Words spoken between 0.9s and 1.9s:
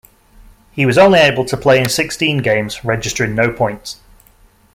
only able to play in